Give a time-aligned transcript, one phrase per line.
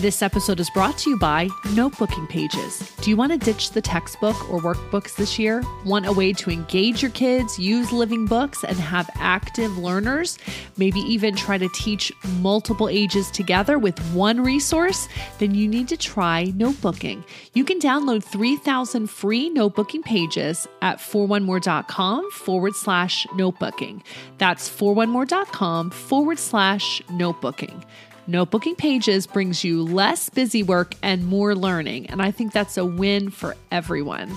[0.00, 2.90] This episode is brought to you by Notebooking Pages.
[3.02, 5.62] Do you want to ditch the textbook or workbooks this year?
[5.84, 10.38] Want a way to engage your kids, use living books, and have active learners?
[10.78, 15.06] Maybe even try to teach multiple ages together with one resource?
[15.38, 17.22] Then you need to try Notebooking.
[17.52, 24.00] You can download 3,000 free notebooking pages at 4onemore.com forward slash notebooking.
[24.38, 27.84] That's 4onemore.com forward slash notebooking.
[28.30, 32.84] Notebooking Pages brings you less busy work and more learning, and I think that's a
[32.84, 34.32] win for everyone.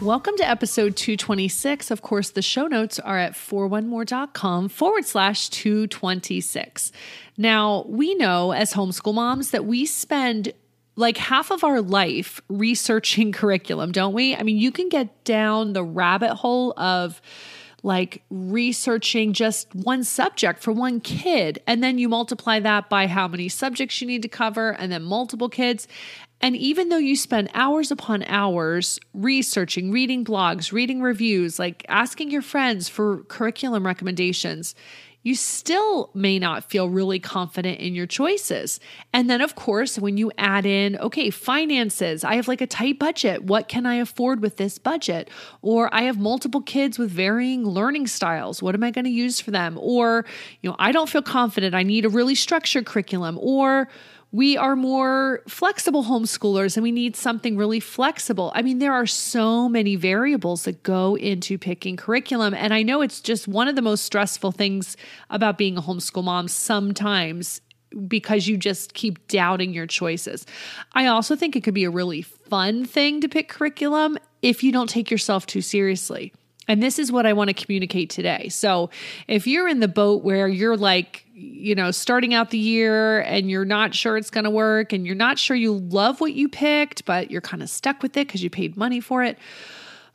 [0.00, 1.90] Welcome to episode 226.
[1.90, 6.92] Of course, the show notes are at 4onemore.com forward slash 226.
[7.36, 10.52] Now, we know as homeschool moms that we spend
[10.94, 14.36] like half of our life researching curriculum, don't we?
[14.36, 17.20] I mean, you can get down the rabbit hole of
[17.82, 21.60] like researching just one subject for one kid.
[21.66, 25.02] And then you multiply that by how many subjects you need to cover, and then
[25.02, 25.88] multiple kids.
[26.40, 32.30] And even though you spend hours upon hours researching, reading blogs, reading reviews, like asking
[32.30, 34.74] your friends for curriculum recommendations,
[35.22, 38.80] you still may not feel really confident in your choices.
[39.12, 42.98] And then, of course, when you add in, okay, finances, I have like a tight
[42.98, 43.44] budget.
[43.44, 45.30] What can I afford with this budget?
[45.62, 48.62] Or I have multiple kids with varying learning styles.
[48.62, 49.78] What am I going to use for them?
[49.80, 50.24] Or,
[50.60, 51.74] you know, I don't feel confident.
[51.74, 53.38] I need a really structured curriculum.
[53.40, 53.88] Or,
[54.32, 58.50] we are more flexible homeschoolers and we need something really flexible.
[58.54, 62.54] I mean, there are so many variables that go into picking curriculum.
[62.54, 64.96] And I know it's just one of the most stressful things
[65.28, 67.60] about being a homeschool mom sometimes
[68.08, 70.46] because you just keep doubting your choices.
[70.94, 74.72] I also think it could be a really fun thing to pick curriculum if you
[74.72, 76.32] don't take yourself too seriously.
[76.72, 78.48] And this is what I want to communicate today.
[78.48, 78.88] So,
[79.28, 83.50] if you're in the boat where you're like, you know, starting out the year and
[83.50, 86.48] you're not sure it's going to work and you're not sure you love what you
[86.48, 89.36] picked, but you're kind of stuck with it because you paid money for it.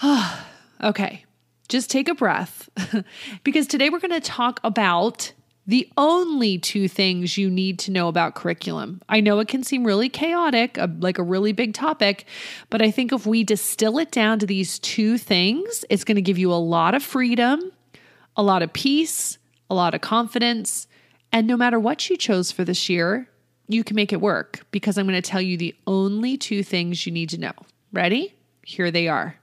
[0.80, 1.24] okay,
[1.68, 2.68] just take a breath
[3.42, 5.32] because today we're going to talk about
[5.66, 9.00] the only two things you need to know about curriculum.
[9.08, 12.26] I know it can seem really chaotic, like a really big topic,
[12.68, 16.22] but I think if we distill it down to these two things, it's going to
[16.22, 17.72] give you a lot of freedom,
[18.36, 19.38] a lot of peace,
[19.70, 20.86] a lot of confidence,
[21.32, 23.28] and no matter what you chose for this year,
[23.66, 27.06] you can make it work because I'm going to tell you the only two things
[27.06, 27.52] you need to know.
[27.92, 28.34] Ready?
[28.62, 29.36] Here they are.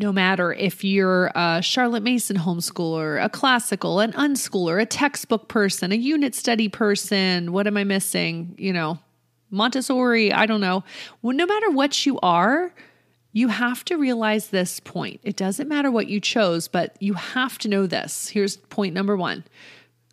[0.00, 5.92] No matter if you're a Charlotte Mason homeschooler, a classical, an unschooler, a textbook person,
[5.92, 8.54] a unit study person, what am I missing?
[8.56, 8.98] You know,
[9.50, 10.84] Montessori, I don't know.
[11.20, 12.72] Well, no matter what you are,
[13.32, 15.20] you have to realize this point.
[15.22, 18.30] It doesn't matter what you chose, but you have to know this.
[18.30, 19.44] Here's point number one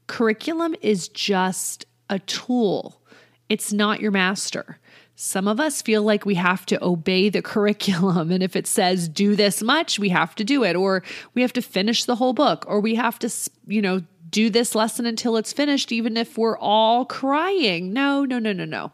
[0.08, 3.02] Curriculum is just a tool,
[3.48, 4.80] it's not your master.
[5.20, 8.32] Some of us feel like we have to obey the curriculum.
[8.38, 11.02] And if it says do this much, we have to do it, or
[11.34, 13.30] we have to finish the whole book, or we have to,
[13.66, 17.94] you know, do this lesson until it's finished, even if we're all crying.
[17.94, 18.92] No, no, no, no, no.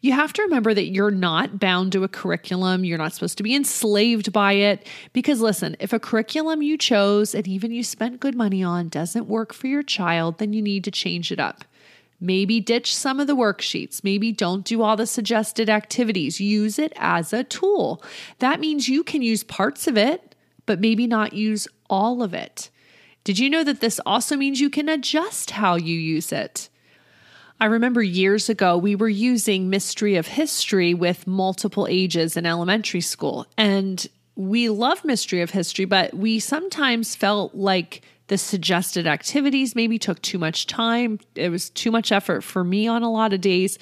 [0.00, 2.84] You have to remember that you're not bound to a curriculum.
[2.84, 4.84] You're not supposed to be enslaved by it.
[5.12, 9.28] Because listen, if a curriculum you chose and even you spent good money on doesn't
[9.28, 11.64] work for your child, then you need to change it up.
[12.24, 14.02] Maybe ditch some of the worksheets.
[14.02, 16.40] Maybe don't do all the suggested activities.
[16.40, 18.02] Use it as a tool.
[18.38, 22.70] That means you can use parts of it, but maybe not use all of it.
[23.24, 26.70] Did you know that this also means you can adjust how you use it?
[27.60, 33.02] I remember years ago, we were using Mystery of History with multiple ages in elementary
[33.02, 33.46] school.
[33.58, 39.98] And we love Mystery of History, but we sometimes felt like the suggested activities maybe
[39.98, 41.20] took too much time.
[41.34, 43.78] It was too much effort for me on a lot of days.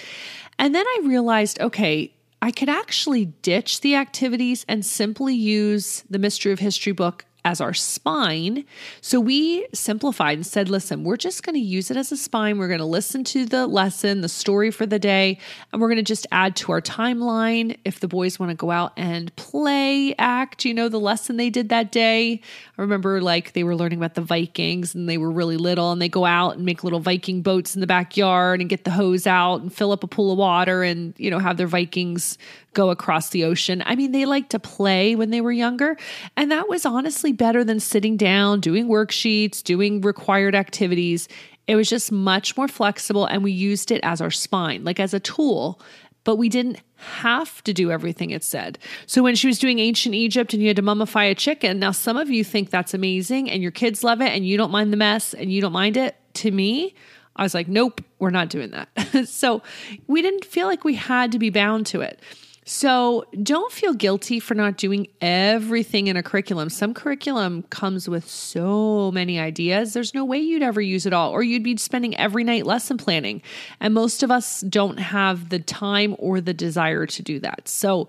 [0.58, 6.18] And then I realized okay, I could actually ditch the activities and simply use the
[6.18, 8.64] Mystery of History book as our spine.
[9.00, 12.58] So we simplified and said, listen, we're just going to use it as a spine.
[12.58, 15.38] We're going to listen to the lesson, the story for the day,
[15.72, 18.70] and we're going to just add to our timeline if the boys want to go
[18.70, 22.40] out and play, act, you know, the lesson they did that day.
[22.78, 26.00] I remember like they were learning about the Vikings and they were really little and
[26.00, 29.26] they go out and make little Viking boats in the backyard and get the hose
[29.26, 32.38] out and fill up a pool of water and, you know, have their Vikings
[32.74, 33.82] go across the ocean.
[33.84, 35.96] I mean, they liked to play when they were younger.
[36.36, 41.28] And that was honestly better than sitting down, doing worksheets, doing required activities.
[41.66, 45.14] It was just much more flexible and we used it as our spine, like as
[45.14, 45.80] a tool,
[46.24, 48.78] but we didn't have to do everything it said.
[49.06, 51.90] So when she was doing ancient Egypt and you had to mummify a chicken, now
[51.90, 54.92] some of you think that's amazing and your kids love it and you don't mind
[54.92, 56.16] the mess and you don't mind it.
[56.34, 56.94] To me,
[57.36, 59.26] I was like, nope, we're not doing that.
[59.28, 59.62] so
[60.06, 62.20] we didn't feel like we had to be bound to it.
[62.64, 66.70] So don't feel guilty for not doing everything in a curriculum.
[66.70, 69.92] Some curriculum comes with so many ideas.
[69.92, 72.98] There's no way you'd ever use it all, or you'd be spending every night lesson
[72.98, 73.42] planning.
[73.80, 77.66] And most of us don't have the time or the desire to do that.
[77.66, 78.08] So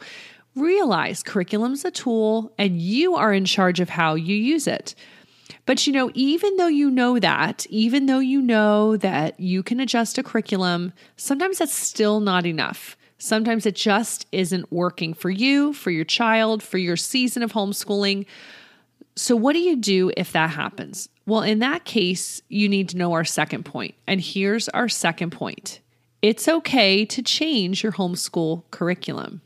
[0.55, 4.93] realize curriculum's a tool and you are in charge of how you use it.
[5.65, 9.79] But you know, even though you know that, even though you know that you can
[9.79, 12.97] adjust a curriculum, sometimes that's still not enough.
[13.23, 18.25] Sometimes it just isn't working for you, for your child, for your season of homeschooling.
[19.15, 21.07] So, what do you do if that happens?
[21.25, 23.95] Well, in that case, you need to know our second point.
[24.07, 25.79] And here's our second point
[26.21, 29.41] it's okay to change your homeschool curriculum.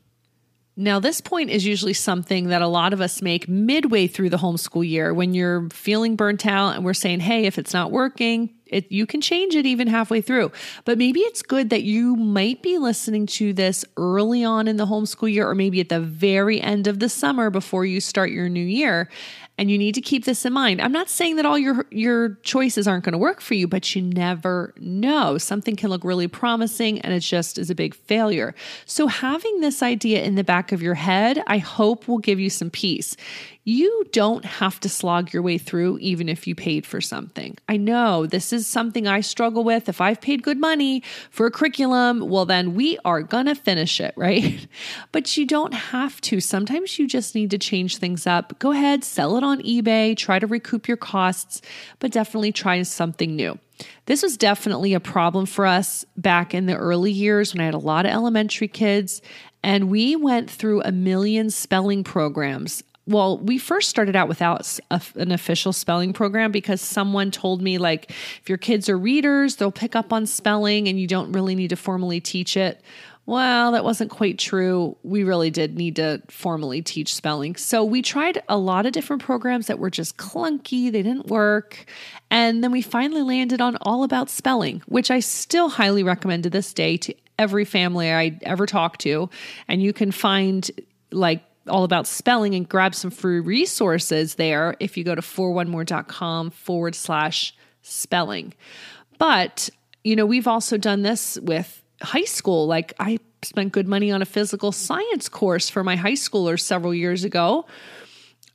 [0.76, 4.38] Now, this point is usually something that a lot of us make midway through the
[4.38, 8.56] homeschool year when you're feeling burnt out and we're saying, hey, if it's not working,
[8.70, 10.52] it, you can change it even halfway through.
[10.86, 14.86] But maybe it's good that you might be listening to this early on in the
[14.86, 18.50] homeschool year or maybe at the very end of the summer before you start your
[18.50, 19.10] new year
[19.58, 20.82] and you need to keep this in mind.
[20.82, 23.96] I'm not saying that all your your choices aren't going to work for you, but
[23.96, 25.38] you never know.
[25.38, 28.54] Something can look really promising and it just is a big failure.
[28.86, 32.50] So having this idea in the back of your head, I hope will give you
[32.50, 33.18] some peace.
[33.70, 37.58] You don't have to slog your way through even if you paid for something.
[37.68, 39.90] I know this is something I struggle with.
[39.90, 44.14] If I've paid good money for a curriculum, well, then we are to finish it,
[44.18, 44.66] right?
[45.12, 46.40] But you don't have to.
[46.40, 48.58] Sometimes you just need to change things up.
[48.58, 51.62] Go ahead, sell it on eBay, try to recoup your costs,
[52.00, 53.60] but definitely try something new.
[54.06, 57.74] This was definitely a problem for us back in the early years when I had
[57.74, 59.22] a lot of elementary kids.
[59.62, 65.02] And we went through a million spelling programs well, we first started out without a,
[65.16, 69.72] an official spelling program because someone told me, like, if your kids are readers, they'll
[69.72, 72.82] pick up on spelling and you don't really need to formally teach it.
[73.26, 74.96] Well, that wasn't quite true.
[75.04, 77.58] We really did need to formally teach spelling.
[77.58, 81.86] So we tried a lot of different programs that were just clunky, they didn't work.
[82.30, 86.50] And then we finally landed on All About Spelling, which I still highly recommend to
[86.50, 89.30] this day to every family I ever talk to.
[89.68, 90.70] And you can find
[91.12, 96.52] like all about spelling and grab some free resources there if you go to 4onemore.com
[96.52, 98.54] forward slash spelling.
[99.18, 99.70] But,
[100.04, 102.68] you know, we've also done this with high school.
[102.68, 106.94] Like I spent good money on a physical science course for my high schoolers several
[106.94, 107.66] years ago,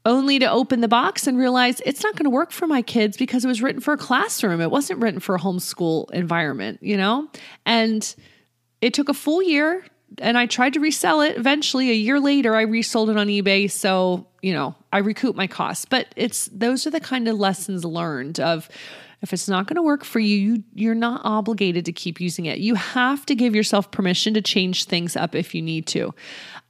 [0.05, 3.17] only to open the box and realize it's not going to work for my kids
[3.17, 4.61] because it was written for a classroom.
[4.61, 7.29] It wasn't written for a homeschool environment, you know?
[7.65, 8.15] And
[8.81, 9.85] it took a full year
[10.19, 11.37] and I tried to resell it.
[11.37, 13.71] Eventually, a year later, I resold it on eBay.
[13.71, 15.85] So, you know, I recoup my costs.
[15.85, 18.69] But it's those are the kind of lessons learned of
[19.23, 22.47] if it's not going to work for you, you, you're not obligated to keep using
[22.47, 22.59] it.
[22.59, 26.13] You have to give yourself permission to change things up if you need to.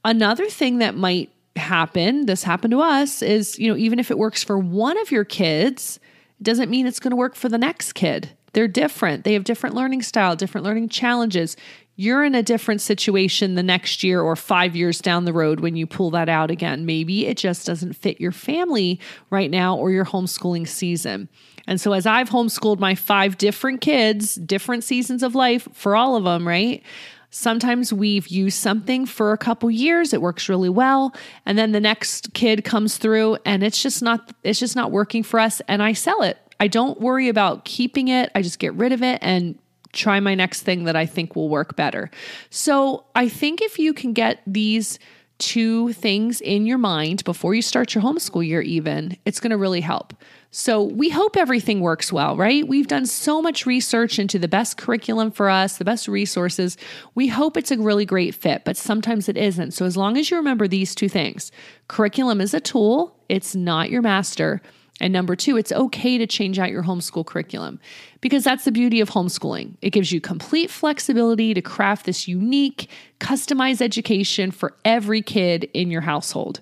[0.05, 4.19] Another thing that might happen, this happened to us, is, you know, even if it
[4.19, 5.99] works for one of your kids,
[6.41, 8.31] it doesn't mean it's going to work for the next kid.
[8.53, 9.25] They're different.
[9.25, 11.57] They have different learning style, different learning challenges
[11.95, 15.77] you're in a different situation the next year or five years down the road when
[15.77, 16.87] you pull that out again.
[16.87, 18.99] Maybe it just doesn't fit your family
[19.31, 21.29] right now or your homeschooling season.
[21.67, 26.17] And so, as I've homeschooled my five different kids, different seasons of life for all
[26.17, 26.83] of them, right?
[27.31, 31.15] Sometimes we've used something for a couple years, it works really well,
[31.47, 35.23] and then the next kid comes through and it's just not it's just not working
[35.23, 36.42] for us and I sell it.
[36.63, 38.31] I don't worry about keeping it.
[38.37, 39.59] I just get rid of it and
[39.93, 42.09] try my next thing that I think will work better.
[42.51, 45.01] So I think if you can get these
[45.39, 49.57] two things in your mind before you start your homeschool year, even, it's going to
[49.57, 50.15] really help.
[50.53, 52.69] So we hope everything works well, right?
[52.69, 56.77] We've done so much research into the best curriculum for us, the best resources.
[57.17, 59.73] We hope it's a really great fit, but sometimes it isn't.
[59.73, 61.51] So as long as you remember these two things
[61.89, 64.63] curriculum is a tool, it's not your master.
[65.03, 67.81] And number two, it's okay to change out your homeschool curriculum
[68.21, 69.75] because that's the beauty of homeschooling.
[69.83, 75.91] It gives you complete flexibility to craft this unique, customized education for every kid in
[75.91, 76.61] your household.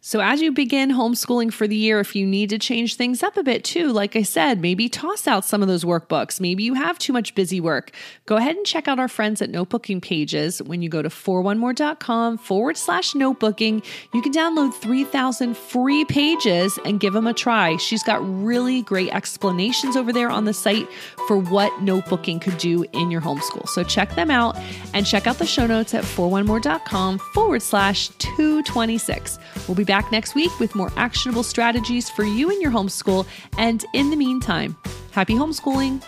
[0.00, 3.36] So, as you begin homeschooling for the year, if you need to change things up
[3.36, 6.40] a bit too, like I said, maybe toss out some of those workbooks.
[6.40, 7.90] Maybe you have too much busy work.
[8.24, 10.62] Go ahead and check out our friends at Notebooking Pages.
[10.62, 17.00] When you go to 4onemore.com forward slash notebooking, you can download 3,000 free pages and
[17.00, 17.76] give them a try.
[17.76, 20.88] She's got really great explanations over there on the site
[21.26, 23.68] for what notebooking could do in your homeschool.
[23.68, 24.56] So, check them out
[24.94, 29.38] and check out the show notes at 4onemore.com forward slash 226.
[29.66, 33.26] We'll be back next week with more actionable strategies for you and your homeschool.
[33.56, 34.76] And in the meantime,
[35.10, 36.04] happy homeschooling.